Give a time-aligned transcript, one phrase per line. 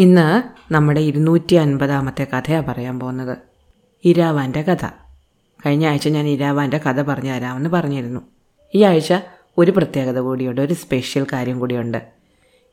[0.00, 0.42] ഇന്ന്
[0.72, 3.38] നമ്മുടെ ഇരുന്നൂറ്റി അൻപതാമത്തെ കഥയാണ് പറയാൻ പോകുന്നത്.
[4.04, 4.86] ഇരാവാന്റെ കഥ.
[5.66, 8.20] കഴിഞ്ഞ ആഴ്ച ഞാൻ ഇരാവാന്റെ കഥ പറഞ്ഞു തരാമെന്ന് പറഞ്ഞിരുന്നു.
[8.74, 9.14] ഈ ആഴ്ച
[9.58, 12.10] ഒരു പ്രത്യേകത കൂടിയുണ്ട് ഒരു സ്പെഷ്യൽ കാര്യം കൂടിയുണ്ട്.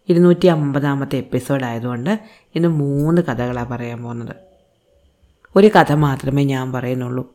[0.09, 2.19] ഇരുന്നൂറ്റി അമ്പതാമത്തെ എപ്പിസോഡ് ആയതുകൊണ്ട്
[2.55, 4.35] ഇന്ന് മൂന്ന് കഥകളാണ് പറയാൻ പോകുന്നത്.
[5.55, 7.33] ഒരു കഥ മാത്രമേ ഞാൻ പറയുന്നുള്ളൂ.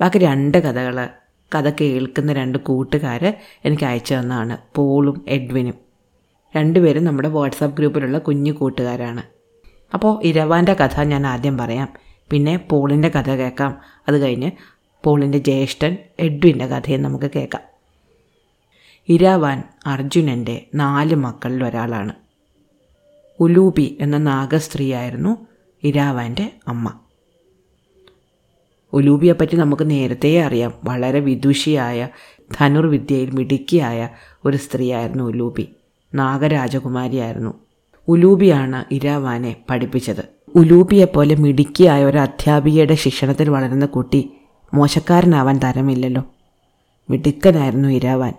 [0.00, 1.08] ബാക്കി രണ്ട് കഥകൾ
[1.54, 3.34] കഥ കേൾക്കുന്ന രണ്ട് കൂട്ടുകാർ
[3.64, 5.87] എനിക്ക് അയച്ചു തന്നതാണ് പോളും എഡ്വിനും.
[6.56, 9.22] രണ്ടുപേരും നമ്മുടെ വാട്സാപ്പ് ഗ്രൂപ്പിലുള്ള കുഞ്ഞു കൂട്ടുകാരാണ്.
[9.94, 11.88] അപ്പോൾ ഇരവാന്റെ കഥ ഞാൻ ആദ്യം പറയാം.
[12.30, 13.78] പിന്നെ പോളിന്റെ കഥ കേൾക്കാം.
[14.08, 14.50] അത് കഴിഞ്ഞ്
[15.04, 17.62] പോളിന്റെ ജ്യേഷ്ഠൻ എഡ്വിന്റെ കഥയും നമുക്ക് കേൾക്കാം.
[19.08, 22.12] ഇരാവാൻ അർജുനന്റെ നാല് മക്കളിൽ ഒരാളാണ്.
[23.40, 25.46] ഉലൂബി എന്ന നാഗസ്ത്രീയായിരുന്നു
[25.84, 26.98] ഇരാവാന്റെ അമ്മ.
[28.92, 30.74] ഉലൂബിയെപ്പറ്റി നമുക്ക് നേരത്തെ അറിയാം.
[30.84, 32.08] വളരെ വിദുഷിയായ
[32.60, 34.08] ധനുർവിദ്യയിൽ മിടുക്കിയായ
[34.44, 35.68] ഒരു സ്ത്രീയായിരുന്നു ഉലൂബി.
[36.14, 37.54] നാഗരാജകുമാരിയായിരുന്നു.
[38.08, 40.28] ഉലൂബിയാണ് ഇരാവാനെ പഠിപ്പിച്ചത്.
[40.56, 44.30] ഉലൂബിയെപ്പോലെ മിടുക്കിയായ ഒരു അധ്യാപികയുടെ ശിക്ഷണത്തിൽ വളരുന്ന കുട്ടി
[44.74, 46.22] മോശക്കാരനാവാൻ തരമില്ലല്ലോ.
[47.10, 48.34] മിടുക്കനായിരുന്നു ഇരാവാൻ.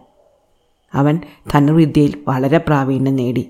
[0.94, 1.20] അവൻ
[1.52, 3.50] ധനുവിദ്യയിൽ വളരെ പ്രാവീണ്യം നേടി.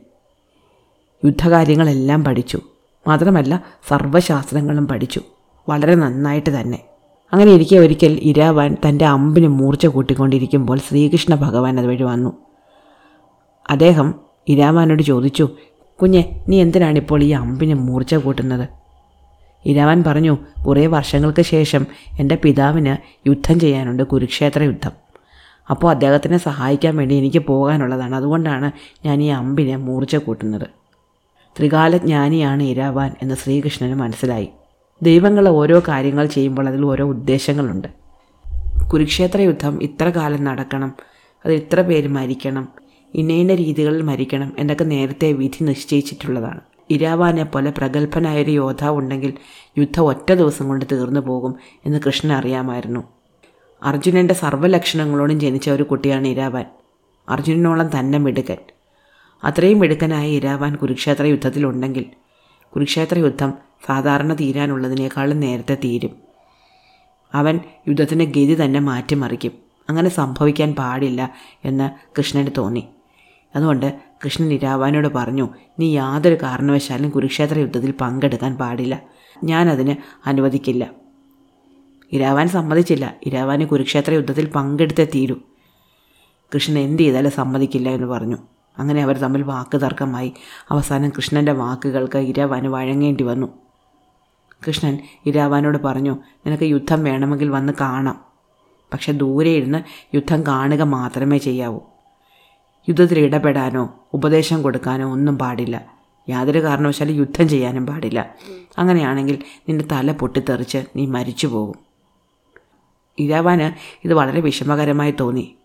[1.26, 2.60] യുദ്ധകാര്യങ്ങളെല്ലാം പഠിച്ചു.
[3.08, 5.22] മാത്രമല്ല സർവശാസ്ത്രങ്ങളും പഠിച്ചു.
[5.70, 6.80] വളരെ നന്നായിട്ട് തന്നെ.
[7.34, 12.49] അങ്ങനെ ഇരിക്കെ ഒരിക്കൽ ഇരാവാൻ തന്റെ അമ്പിന് മൂർച്ച കൂട്ടിക്കൊണ്ടിരിക്കുമ്പോൾ ശ്രീകൃഷ്ണ ഭഗവാൻ അതുവഴി വന്നു
[13.70, 14.16] അദ്ദേഹം
[14.48, 15.50] ഇരാമാനോട് ചോദിച്ചു
[16.02, 18.70] കുഞ്ഞെ നീ എന്തിനാണിപ്പോൾ ഈ അമ്പിനെ മൂർച്ച കൂട്ടുന്നത്?
[19.66, 21.86] ഇരാമാൻ പറഞ്ഞു കുറേ വർഷങ്ങൾക്ക് ശേഷം
[22.20, 24.92] എന്റെ പിതാവിന് യുദ്ധം ചെയ്യാനുണ്ട് കുരുക്ഷേത്ര യുദ്ധം.
[25.70, 28.16] അപ്പോൾ അദ്ദേഹത്തിനെ സഹായിക്കാൻ വേണ്ടി എനിക്ക് പോകാനുള്ളതാണ്.
[28.16, 28.72] അതുകൊണ്ടാണ്
[29.06, 30.68] ഞാൻ ഈ അമ്പിനെ മൂർച്ച കൂട്ടുന്നത്.
[31.58, 34.50] ത്രികാലജ്ഞാനിയാണ് ഇരാവാൻ എന്ന് ശ്രീകൃഷ്ണന് മനസ്സിലായി.
[35.02, 37.88] ദൈവങ്ങൾ ഓരോ കാര്യങ്ങൾ ചെയ്യുമ്പോൾ അതിൽ ഓരോ ഉദ്ദേശങ്ങളുണ്ട്.
[38.88, 40.94] കുരുക്ഷേത്ര യുദ്ധം ഇത്ര കാലം നടക്കണം
[41.46, 42.68] അത് ഇത്ര പേര് മരിക്കണം
[43.14, 46.60] ഇന്ന രീതികളിൽ മരിക്കണം എന്നൊക്കെ നേരത്തെ വിധി നിശ്ചയിച്ചിട്ടുള്ളതാണ്.
[46.90, 49.34] ഇരാവാനെ പോലെ പ്രഗത്ഭനായൊരു യോദ്ധാവ് ഉണ്ടെങ്കിൽ
[49.78, 53.04] യുദ്ധം ഒറ്റ ദിവസം കൊണ്ട് തീർന്നു പോകും എന്ന് കൃഷ്ണൻ അറിയാമായിരുന്നു.
[53.84, 56.66] അർജുനന്റെ സർവലക്ഷണങ്ങളോടും ജനിച്ച ഒരു കുട്ടിയാണ് ഇരാവാൻ.
[57.30, 58.58] അർജുനനോളം തന്നെ മിടുക്കൻ.
[59.44, 62.06] അത്രയും മിടുക്കനായ ഇരാവാൻ കുരുക്ഷേത്ര യുദ്ധത്തിലുണ്ടെങ്കിൽ
[62.76, 63.54] കുരുക്ഷേത്ര യുദ്ധം
[63.88, 66.16] സാധാരണ തീരാനുള്ളതിനേക്കാളും നേരത്തെ തീരും.
[67.34, 69.52] അവൻ യുദ്ധത്തിന്റെ ഗതി തന്നെ മാറ്റിമറിക്കും.
[69.90, 71.34] അങ്ങനെ സംഭവിക്കാൻ പാടില്ല
[71.66, 72.88] എന്ന് കൃഷ്ണന് തോന്നി.
[73.56, 75.50] അതുകൊണ്ട് കൃഷ്ണൻ ഇരാവാനോട് പറഞ്ഞു
[75.80, 79.02] നീ യാതൊരു കാരണവശാലും കുരുക്ഷേത്ര യുദ്ധത്തിൽ പങ്കെടുക്കാൻ പാടില്ല.
[79.44, 79.96] ഞാനതിന്
[80.26, 80.92] അനുവദിക്കില്ല.
[82.12, 83.16] ഇരാവാൻ സമ്മതിച്ചില്ല.
[83.26, 85.36] ഇരാവാന് കുരുക്ഷേത്ര യുദ്ധത്തിൽ പങ്കെടുത്തേ തീരൂ.
[86.56, 88.38] കൃഷ്ണൻ എന്ത് ചെയ്താലും സമ്മതിക്കില്ല എന്ന് പറഞ്ഞു.
[88.78, 90.34] അങ്ങനെ അവർ തമ്മിൽ വാക്ക് തർക്കമായി.
[90.70, 93.48] അവസാനം കൃഷ്ണന്റെ വാക്കുകൾക്ക് ഇരാവാന് വഴങ്ങേണ്ടി വന്നു.
[94.68, 96.18] കൃഷ്ണൻ ഇരാവാനോട് പറഞ്ഞു
[96.48, 98.26] നിനക്ക് യുദ്ധം വേണമെങ്കിൽ വന്ന് കാണാം.
[98.94, 99.84] പക്ഷെ ദൂരെ ഇരുന്ന്
[100.16, 101.80] യുദ്ധം കാണുക മാത്രമേ ചെയ്യാവൂ.
[102.90, 106.00] യുദ്ധത്തിൽ ഇടപെടാനോ ഉപദേശം കൊടുക്കാനോ ഒന്നും പാടില്ല.
[106.30, 108.36] യാതൊരു കാരണവശാലും യുദ്ധം ചെയ്യാനും പാടില്ല.
[108.78, 111.90] അങ്ങനെയാണെങ്കിൽ നിന്റെ തല പൊട്ടിത്തെറിച്ച് നീ മരിച്ചു പോകും
[113.20, 113.74] ഇരാവാന്
[114.06, 115.56] ഇത് വളരെ വിഷമകരമായി തോന്നി.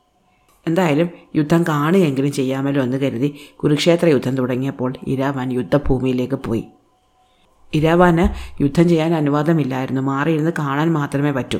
[0.66, 6.64] എന്തായാലും യുദ്ധം കാണുകയെങ്കിലും ചെയ്യാമല്ലോ എന്ന് കരുതി കുരുക്ഷേത്ര യുദ്ധം തുടങ്ങിയപ്പോൾ ഇരാവാൻ യുദ്ധഭൂമിയിലേക്ക് പോയി.
[7.74, 8.24] ഇരാവാന്
[8.62, 10.02] യുദ്ധം ചെയ്യാൻ അനുവാദമില്ലായിരുന്നു.
[10.02, 11.58] മാറിയിരുന്ന് കാണാൻ മാത്രമേ പറ്റൂ.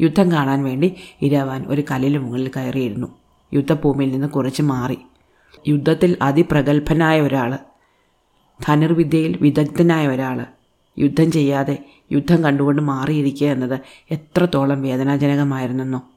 [0.00, 3.21] യുദ്ധം കാണാൻ വേണ്ടി ഇരാവാൻ ഒരു കല്ലിന് മുകളിൽ കയറിയിരുന്നു.
[3.52, 4.98] യുദ്ധഭൂമിയിൽ നിന്ന് കുറച്ച് മാറി.
[5.68, 7.58] യുദ്ധത്തിൽ അതിപ്രഗത്ഭനായ ഒരാൾ
[8.66, 10.46] ധനുർവിദ്യയിൽ വിദഗ്ധനായ ഒരാൾ
[10.98, 13.80] യുദ്ധം ചെയ്യാതെ യുദ്ധം കണ്ടുകൊണ്ട് മാറിയിരിക്കുക എന്നത്
[14.10, 16.10] എത്രത്തോളം വേദനാജനകമായിരുന്നെന്നോ.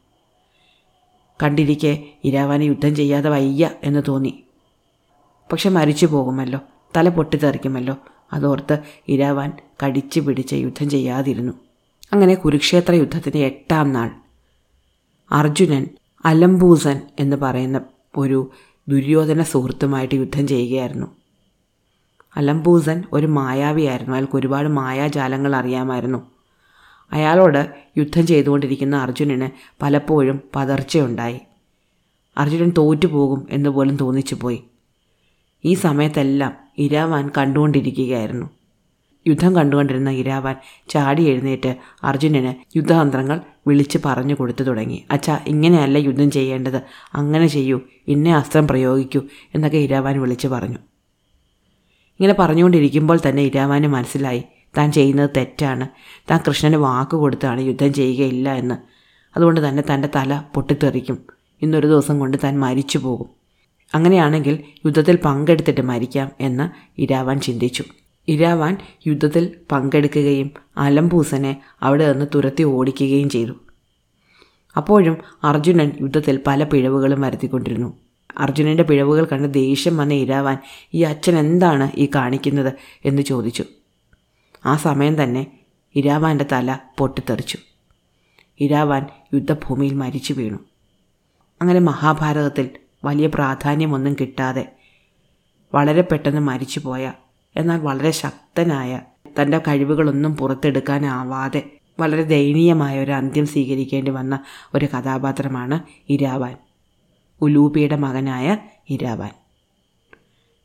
[1.43, 4.43] കണ്ടിരിക്കെ ഇരാവാന് യുദ്ധം ചെയ്യാതെ വയ്യ എന്ന് തോന്നി.
[5.51, 6.59] പക്ഷെ മരിച്ചു പോകുമല്ലോ.
[6.97, 7.95] തല പൊട്ടിത്തെറിക്കുമല്ലോ.
[8.33, 11.53] അതോർത്ത് ഇരാവാൻ കടിച്ചു പിടിച്ച് യുദ്ധം ചെയ്യാതിരുന്നു.
[12.13, 14.11] അങ്ങനെ കുരുക്ഷേത്ര യുദ്ധത്തിന്റെ എട്ടാം നാൾ.
[15.31, 15.87] അർജുനൻ
[16.25, 17.81] അലംബൂസൻ എന്ന് പറയുന്ന
[18.17, 18.51] ഒരു
[18.87, 21.07] ദുര്യോധന സുഹൃത്തുമായിട്ട് യുദ്ധം ചെയ്യുകയായിരുന്നു.
[22.37, 24.13] അലംബൂസൻ ഒരു മായാവിയായിരുന്നു.
[24.13, 26.31] അയാൾക്ക് ഒരുപാട് മായാജാലങ്ങൾ അറിയാമായിരുന്നു.
[27.11, 29.49] അയാളോട് യുദ്ധം ചെയ്തുകൊണ്ടിരിക്കുന്ന അർജുനന്
[29.81, 31.39] പലപ്പോഴും പതർച്ചയുണ്ടായി.
[32.37, 34.63] അർജുനൻ തോറ്റുപോകും എന്ന് പോലും തോന്നിച്ചു പോയി
[35.65, 38.49] ഈ സമയത്തെല്ലാം ഇരാവാൻ കണ്ടുകൊണ്ടിരിക്കുകയായിരുന്നു.
[39.27, 40.55] യുദ്ധം കണ്ടുകൊണ്ടിരുന്ന ഇരാവാൻ
[40.89, 45.05] ചാടി എഴുന്നേറ്റ് അർജുനന് യുദ്ധതന്ത്രങ്ങൾ വിളിച്ച് പറഞ്ഞു കൊടുത്തു തുടങ്ങി.
[45.11, 46.81] അച്ഛാ ഇങ്ങനെയല്ല യുദ്ധം ചെയ്യേണ്ടത്.
[47.13, 47.81] അങ്ങനെ ചെയ്യൂ.
[48.07, 49.21] ഇന്നെ അസ്ത്രം പ്രയോഗിക്കൂ
[49.55, 50.77] എന്നൊക്കെ ഇരാവാൻ വിളിച്ച് പറഞ്ഞു.
[52.19, 54.43] ഇങ്ങനെ പറഞ്ഞുകൊണ്ടിരിക്കുമ്പോൾ തന്നെ ഇരാവാന് മനസ്സിലായി.
[54.77, 55.87] താൻ ചെയ്യുന്നത് തെറ്റാണ്.
[56.31, 58.75] താൻ കൃഷ്ണന് വാക്ക് കൊടുത്താണ് യുദ്ധം ചെയ്യുകയില്ല എന്ന്.
[59.35, 61.17] അതുകൊണ്ട് തന്നെ തന്റെ തല പൊട്ടിത്തെറിക്കും.
[61.61, 63.29] ഇന്നൊരു ദിവസം കൊണ്ട് താൻ മരിച്ചു പോകും.
[63.95, 66.69] അങ്ങനെയാണെങ്കിൽ യുദ്ധത്തിൽ പങ്കെടുത്തിട്ട് മരിക്കാം എന്ന്
[67.01, 67.83] ഇരാവാൻ ചിന്തിച്ചു.
[68.27, 68.77] ഇരാവാൻ
[69.07, 73.53] യുദ്ധത്തിൽ പങ്കെടുക്കുകയും അലംപൂസനെ അവിടെ നിന്ന് തുരത്തി ഓടിക്കുകയും ചെയ്തു.
[74.77, 77.93] അപ്പോഴും അർജുനൻ യുദ്ധത്തിൽ പല പിഴവുകളും വരുത്തിക്കൊണ്ടിരുന്നു.
[78.37, 80.57] അർജുനന്റെ പിഴവുകൾ കണ്ട് ദേഷ്യം വന്ന ഇരാവാൻ
[80.93, 82.73] ഈ അച്ഛൻ എന്താണ് ഈ കാണിക്കുന്നത്?
[83.05, 83.63] എന്ന് ചോദിച്ചു.
[84.65, 85.47] ആ സമയം തന്നെ
[85.95, 87.57] ഇരാവാന്റെ തല പൊട്ടിത്തെറിച്ചു.
[88.59, 90.59] ഇരാവാൻ യുദ്ധഭൂമിയിൽ മരിച്ചു വീണു.
[91.61, 92.69] അങ്ങനെ മഹാഭാരതത്തിൽ
[93.05, 94.71] വലിയ പ്രാധാന്യമൊന്നും കിട്ടാതെ
[95.73, 97.11] വളരെ പെട്ടെന്ന് മരിച്ചുപോയ
[97.57, 99.01] എന്നാൽ വളരെ ശക്തനായ
[99.41, 104.43] തന്റെ കഴിവുകളൊന്നും പുറത്തെടുക്കാനാവാതെ വളരെ ദയനീയമായ ഒരു അന്ത്യം സ്വീകരിക്കേണ്ടി വന്ന
[104.75, 106.57] ഒരു കഥാപാത്രമാണ് ഇരാവാൻ.
[107.41, 108.57] ഉലൂപിയുടെ മകനായ
[108.89, 109.31] ഇരാവാൻ.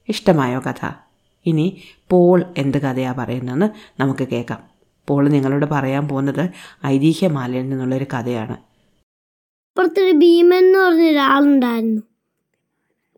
[0.09, 0.91] ഇഷ്ടമായോ കഥ?
[1.47, 4.63] ഇനി പോൾ എന്ത് കഥയാണ് പറയുന്നതെന്ന് നമുക്ക് കേൾക്കാം.
[5.09, 6.51] പോൾ നിങ്ങളോട് പറയാൻ പോകുന്നത്
[6.87, 8.53] ഐതിഹ്യമാലയിൽ നിന്നുള്ളൊരു കഥയാണ്.
[8.53, 12.03] അപ്പുറത്തൊരു ഭീമൻ എന്ന് പറഞ്ഞ ഒരാളുണ്ടായിരുന്നു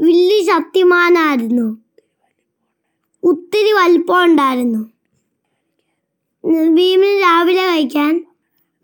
[0.00, 1.78] വലിയ ശക്തിമാനായിരുന്നു.
[3.78, 4.82] വലിപ്പം ഉണ്ടായിരുന്നു.
[6.76, 8.12] ഭീമന് രാവിലെ കഴിക്കാൻ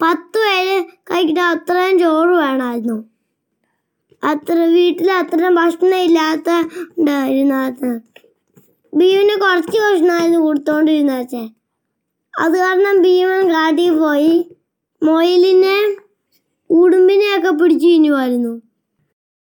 [0.01, 0.77] പത്ത് പേര്
[1.11, 2.99] കഴിക്കുന്ന അത്രയും ചോറ് വേണമായിരുന്നു.
[4.23, 6.51] അത്ര വീട്ടിൽ അത്രയും ഭക്ഷണം ഇല്ലാത്ത
[6.99, 7.91] ഉണ്ടായിരുന്നത്
[8.93, 11.17] ഭീമന് കുറച്ച് ഭക്ഷണമായിരുന്നു കൊടുത്തോണ്ടിരുന്ന
[12.35, 14.35] അത് കാരണം ഭീമൻ കാട്ടിൽ പോയി
[15.03, 15.77] മൊയിലിനെ
[16.71, 18.55] ഉടുമ്പിനെയൊക്കെ പിടിച്ചു കഴിഞ്ഞുമായിരുന്നു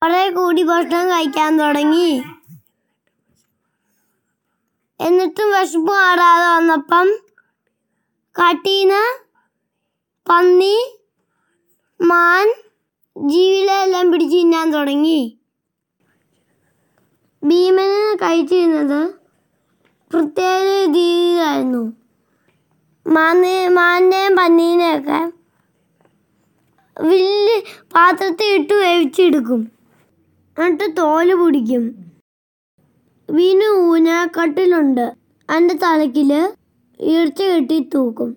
[0.02, 2.10] കുറെ കൂടി ഭക്ഷണം കഴിക്കാൻ തുടങ്ങി.
[5.00, 7.08] എന്നിട്ടും വിശപ്പ് മാറാതെ വന്നപ്പം
[8.38, 8.92] കാട്ടീന
[10.28, 10.98] പന്നി
[12.00, 12.54] മാൻ
[13.16, 15.38] ജീവികളെല്ലാം പിടിച്ച് തിന്നാൻ തുടങ്ങി.
[17.44, 19.14] ഭീമന് കഴിച്ചിരുന്നത്
[20.12, 21.92] പ്രത്യേക രീതിയിലായിരുന്നു.
[23.06, 25.32] മാന്നെ മാന്റെയും പന്നീനെയൊക്കെ
[27.00, 27.60] വലിയ
[27.94, 29.72] പാത്രത്തിൽ ഇട്ട് വേവിച്ചെടുക്കും.
[30.58, 32.03] എന്നിട്ട് തോൽ പിടിക്കും.
[33.28, 35.12] വീണ് ഊനാക്കട്ടിലുണ്ട്
[35.48, 36.32] അന്റെ തലക്കിൽ
[37.00, 38.30] ഈർച്ച കെട്ടി തൂക്കും.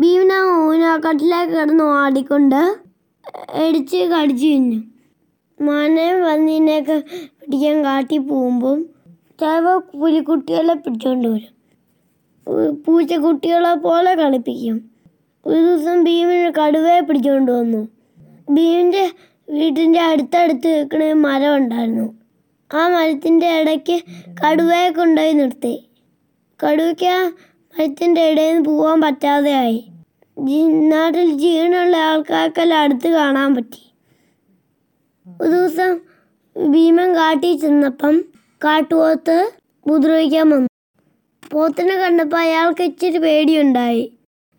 [0.00, 0.32] ഭീമന
[0.68, 2.60] ഊനാക്കട്ടിലേക്ക് കിടന്ന് ആടിക്കൊണ്ട്
[3.64, 4.80] എടിച്ച് കടിച്ചു കഴിഞ്ഞു
[5.60, 6.96] മാനയും പന്നീനെയൊക്കെ
[7.40, 8.78] പിടിക്കാൻ കാട്ടി പോകുമ്പം
[9.40, 11.54] ചിലപ്പോൾ പുലിക്കുട്ടികളെ പിടിച്ചോണ്ട് വരും.
[12.84, 14.76] പൂച്ചക്കുട്ടികളെ പോലെ കളിപ്പിക്കും.
[15.46, 17.82] ഒരു ദിവസം ഭീമന് കടുവയെ പിടിച്ചുകൊണ്ട് വന്നു.
[18.50, 19.04] ഭീമിന്റെ
[19.48, 22.17] വീട്ടിന്റെ അടുത്തടുത്ത് നിൽക്കുന്ന ഒരു മരം ഉണ്ടായിരുന്നു.
[22.70, 23.96] ആ മരത്തിന്റെ ഇടയ്ക്ക്
[24.40, 25.74] കടുവയെ കൊണ്ടുപോയി നിർത്തി.
[26.60, 27.20] കടുവയ്ക്ക് ആ
[27.74, 29.84] മരത്തിന്റെ ഇടയിൽ നിന്ന് പോകാൻ പറ്റാതെയായി
[30.90, 33.80] നാട്ടിൽ ജീവനുള്ള ആൾക്കാർക്കെല്ലാം അടുത്ത് കാണാൻ പറ്റി.
[35.42, 35.92] ഒരു ദിവസം
[36.56, 38.14] ഭീമൻ കാട്ടിൽ ചെന്നപ്പം
[38.64, 39.36] കാട്ടുപോത്ത്
[39.86, 40.68] ഉപദ്രവിക്കാൻ വന്നു.
[41.52, 44.04] പോത്തിനെ കണ്ടപ്പോൾ അയാൾക്ക് ഇച്ചിരി പേടിയുണ്ടായി.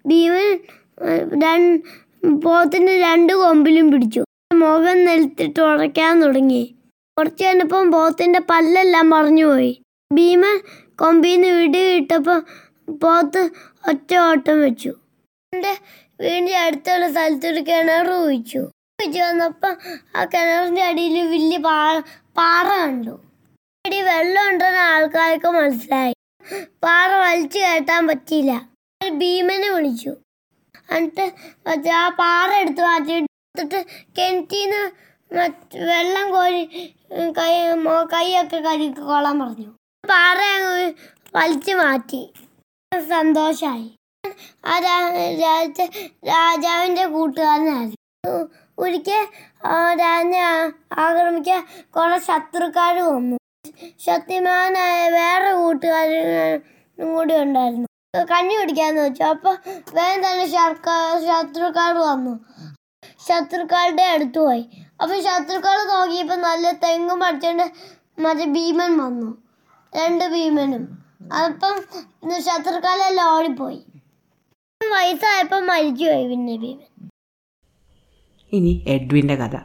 [0.05, 1.67] ഭീമൻ
[2.45, 4.21] പോത്തിന്റെ രണ്ട് കൊമ്പിലും പിടിച്ചു.
[4.53, 6.63] മുഖം നിലത്തിട്ട് ഉടയ്ക്കാൻ തുടങ്ങി.
[7.19, 9.71] കുറച്ച് കഴിഞ്ഞപ്പം പോത്തിന്റെ പല്ലെല്ലാം മറിഞ്ഞുപോയി
[10.13, 10.57] ഭീമൻ
[10.95, 12.39] കൊമ്പീന്ന് വിടി ഇട്ടപ്പോൾ
[13.03, 13.41] പോത്ത്
[13.89, 14.91] ഒറ്റ ഓട്ടം വെച്ചു.
[16.21, 18.61] വീടിന്റെ അടുത്തുള്ള സ്ഥലത്തൊരു കിണർ കുഴിച്ചു.
[18.97, 19.73] കുഴിച്ചു വന്നപ്പം
[20.15, 21.99] ആ കിണറിന്റെ അടിയിൽ വലിയ പാ
[22.37, 23.15] പാറ കണ്ടു.
[23.85, 26.15] അടി വെള്ളം ഉണ്ടെന്ന് ആൾക്കാർക്ക് മനസ്സിലായി.
[26.83, 28.53] പാറ വലിച്ചു കയറ്റാൻ പറ്റിയില്ല.
[29.17, 30.13] ഭീമനെ വിളിച്ചു.
[30.91, 33.85] എന്നിട്ട് ആ പാറ എടുത്ത് മാറ്റിയിട്ട്
[34.17, 36.95] കിണറ്റിന്ന് വെള്ളം കോരി
[37.37, 37.61] കൈ
[38.13, 39.67] കൈയൊക്കെ കൈയൊക്കെ കൊള്ളാൻ പറഞ്ഞു.
[40.09, 40.37] പാറ
[41.35, 42.33] വലിച്ചു മാറ്റി.
[43.09, 43.91] സന്തോഷമായി
[44.65, 45.81] ആ രാ- രാജ
[46.27, 48.49] രാജാവിന്റെ കൂട്ടുകാരനായിരുന്നു.
[48.77, 49.27] ഒരിക്കൽ
[49.99, 50.43] രാജനെ
[50.99, 51.59] ആക്രമിക്ക
[51.95, 53.37] കുറെ ശത്രുക്കാർ വന്നു.
[54.05, 57.87] ശക്തിമാനായ വേറെ കൂട്ടുകാരും കൂടി ഉണ്ടായിരുന്നു.
[58.23, 59.23] കഞ്ഞി പിടിക്കാന്ന് വെച്ചു.
[59.23, 59.55] അപ്പൊ
[59.93, 60.51] വേഗം തന്നെ
[61.21, 62.39] ശത്രുക്കാർ വന്നു.
[63.29, 64.69] ശത്രുക്കളുടെ അടുത്ത് പോയി.
[65.01, 67.71] അപ്പൊ ശത്രുക്കൾ നോക്കിയപ്പോ നല്ല തെങ്ങും പഠിച്ചോണ്ട്
[68.19, 69.29] മറ്റേ ഭീമൻ വന്നു.
[69.95, 70.83] രണ്ട് ഭീമനും.
[71.43, 71.77] അപ്പം
[72.39, 73.85] ശത്രുക്കളെല്ലാം ഓടിപ്പോയി.
[74.91, 77.09] വയസ്സായപ്പോ മരിച്ചുപോയി പിന്നെ ഭീമൻ.
[78.53, 79.55] ഇനി എഡ്വിന്റെ കഥ.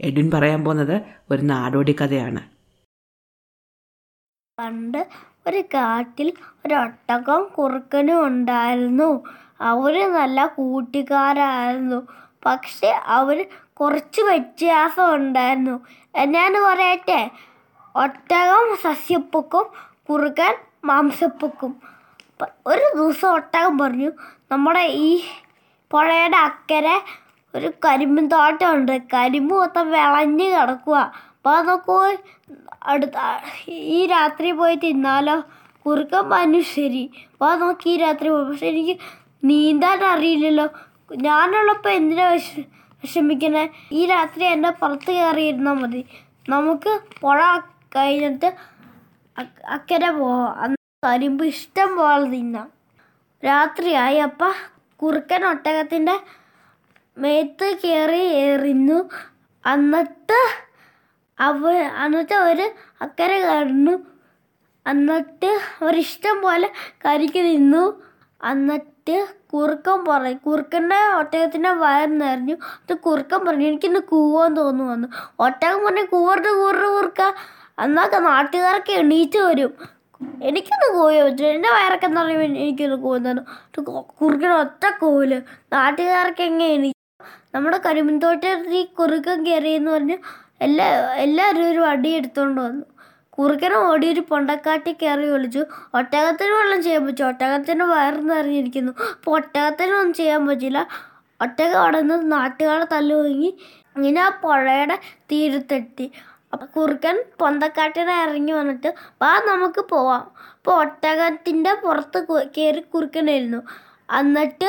[0.00, 2.42] എഡ്വിൻ പറയാൻ പോകുന്നത് ഒരു നാടോടി കഥയാണ്.
[4.58, 5.08] പണ്ട്
[5.46, 6.32] ഒരു കാട്ടിൽ
[6.66, 6.74] ഒരു
[7.58, 9.24] കുറുക്കനും ഉണ്ടായിരുന്നു.
[9.60, 12.00] അവർ നല്ല കൂട്ടുകാരായിരുന്നു.
[12.46, 13.38] പക്ഷെ അവർ
[13.80, 15.76] കുറച്ച് വ്യത്യാസം ഉണ്ടായിരുന്നു.
[16.34, 17.30] ഞാൻ പറയട്ടെ?
[17.96, 19.66] ഒട്ടകം സസ്യപ്പൊക്കും
[20.10, 20.54] കുറുക്കൻ
[20.84, 21.72] മാംസപ്പൊക്കും.
[22.66, 24.10] ഒരു ദിവസം ഒട്ടകം പറഞ്ഞു
[24.52, 25.10] നമ്മുടെ ഈ
[25.90, 26.96] പുഴയുടെ അക്കരെ
[27.54, 30.96] ഒരു കരിമ്പിൻ തോട്ടമുണ്ട് കരിമ്പ് മൊത്തം വിളഞ്ഞ് കിടക്കുക
[31.36, 32.18] അപ്പോൾ അതൊക്കെ
[32.84, 33.18] അടുത്ത
[33.68, 35.36] ഈ രാത്രി പോയി തിന്നാലോ?
[35.86, 38.44] കുറുക്കൻ പറഞ്ഞു ശരി അപ്പോൾ നോക്കി ഈ രാത്രി പോയി.
[38.44, 38.94] പക്ഷെ എനിക്ക്
[39.44, 40.66] നീന്താൻ അറിയില്ലല്ലോ.
[41.16, 42.60] ഞാനുള്ളപ്പോൾ എന്തിനാ വിഷ
[43.02, 43.70] വിഷമിക്കണേ?
[43.92, 46.04] ഈ രാത്രി എന്റെ പുറത്ത് കയറിയിരുന്നാൽ മതി.
[46.48, 47.60] നമുക്ക് പുഴ
[47.96, 48.54] കഴിഞ്ഞിട്ട്
[49.68, 50.74] അക്കരെ പോവാം.
[51.06, 52.70] കരിമ്പ് ഇഷ്ടം പോലെ തിന്നാം.
[53.44, 54.16] രാത്രിയായി.
[54.16, 54.52] അപ്പം
[55.02, 56.20] കുറുക്കൻ ഒട്ടകത്തിന്റെ
[57.18, 59.04] മേത്ത് കയറി എറിഞ്ഞു.
[59.72, 60.38] എന്നിട്ട്
[61.40, 61.70] അവ
[62.04, 63.92] എന്നിട്ട് അവർ അക്കരെ കയറുന്നു
[64.86, 66.70] എന്നിട്ട് അവരിഷ്ടം പോലെ
[67.06, 68.09] കരിക്ക് നിന്നു
[68.48, 69.16] എന്നിട്ട്
[69.52, 70.38] കുറുക്കൻ പറയും.
[70.46, 72.54] കുറുക്കന്റെ ഒട്ടകത്തിന്റെ വയർ നിറഞ്ഞു.
[72.54, 75.08] അത് കുറുക്കൻ പറഞ്ഞു എനിക്കിന്ന് കൂവാൻ തോന്നു വന്നു
[75.42, 77.22] ഒട്ടകം പറഞ്ഞു കൂവരുത് കൂറു കുറുക്ക
[77.78, 79.72] എന്നൊക്കെ നാട്ടുകാരൊക്കെ എണീറ്റ് വരും.
[80.42, 80.88] എനിക്കൊന്ന്
[81.24, 81.46] പറ്റും.
[81.46, 83.42] എന്റെ വയറൊക്കെ നിറയും എനിക്കൊന്ന് കൂവുന്നു
[84.22, 85.42] കുറുക്കൻ ഒറ്റ കോവിൽ.
[85.72, 86.90] നാട്ടുകാരൊക്കെ എങ്ങനെ എണീ
[87.54, 90.16] നമ്മുടെ കരിമ്പിൻതോട്ടത്തിൽ തോട്ടത്തിൽ കുറുക്കൻ കയറിയെന്ന് പറഞ്ഞ്
[90.60, 90.86] എല്ലാ
[91.24, 92.84] എല്ലാവരും ഒരു വടി എടുത്തുകൊണ്ട് വന്നു.
[93.40, 95.62] കുറുക്കനെ ഓടി ഒരു പൊണ്ടക്കാട്ടിൽ കയറി ഒളിച്ചു.
[95.94, 97.26] ഒട്ടകത്തിന് വെള്ളം ചെയ്യാൻ പറ്റും.
[97.28, 100.80] ഒട്ടകത്തിന് വയറ് നിറഞ്ഞിരിക്കുന്നു അപ്പോൾ ഒട്ടകത്തിനൊന്നും ചെയ്യാൻ പറ്റില്ല
[101.42, 103.50] ഒട്ടകം അവിടെ നിന്ന് നാട്ടുകാരെ തല്ലു വാങ്ങി
[103.96, 104.96] ഇങ്ങനെ ആ പുഴയുടെ
[105.32, 106.06] തീരത്തെത്തി.
[106.52, 110.24] അപ്പം കുറുക്കൻ പൊന്തക്കാട്ടിനെ ഇറങ്ങി വന്നിട്ട് വാ നമുക്ക് പോവാം.
[110.56, 113.60] അപ്പോൾ ഒട്ടകത്തിന്റെ പുറത്ത് കയറി കുറുക്കനായിരുന്നു
[114.18, 114.68] എന്നിട്ട്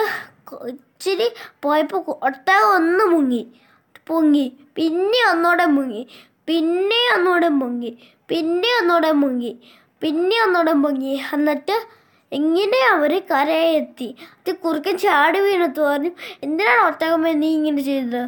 [0.67, 1.27] ഇച്ചിരി
[1.61, 3.41] പോയപ്പോൾ ഒട്ടകം ഒന്ന് മുങ്ങി.
[4.07, 4.45] പൊങ്ങി.
[4.75, 6.07] പിന്നെ ഒന്നുകൂടെ മുങ്ങി.
[6.47, 7.91] പിന്നെ ഒന്നുകൂടെ മുങ്ങി.
[8.31, 9.53] പിന്നെ ഒന്നുകൂടെ മുങ്ങി.
[10.01, 11.15] പിന്നെ ഒന്നുകൂടെ മുങ്ങി.
[11.35, 11.75] എന്നിട്ട്
[12.31, 14.07] എങ്ങനെ അവർ കരയെത്തി?
[14.39, 16.11] അത് കുറുക്കൻ ചാടി വീണത്ത് പറഞ്ഞു.
[16.45, 18.21] എന്തിനാണ് ഒറ്റകമ്മ നീ ഇങ്ങനെ ചെയ്തത്?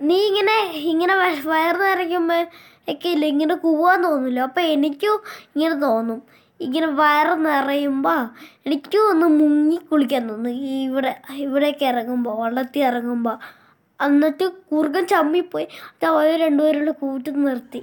[0.00, 0.54] നീ ഇങ്ങനെ
[0.92, 1.14] ഇങ്ങനെ
[1.50, 2.40] വയർ നിറയ്ക്കുമ്പോൾ
[2.92, 3.24] ഒക്കെ ഇല്ല?
[3.34, 5.16] ഇങ്ങനെ കൂവാൻ തോന്നില്ല അപ്പോൾ എനിക്കും
[5.54, 6.20] ഇങ്ങനെ തോന്നും.
[6.60, 8.20] ഇങ്ങനെ വയറ് നിറയുമ്പോൾ
[8.66, 10.54] എനിക്കും ഒന്ന് മുങ്ങി കുളിക്കാൻ തോന്നും.
[10.86, 11.12] ഇവിടെ
[11.44, 13.36] ഇവിടേക്ക് ഇറങ്ങുമ്പോൾ വള്ളത്തിൽ ഇറങ്ങുമ്പോൾ
[14.00, 15.66] എന്നിട്ട് കുറുക്കൻ ചമ്മിപ്പോയി.
[15.94, 17.82] അത് അവർ രണ്ടുപേരുടെ കൂട്ടി നിർത്തി.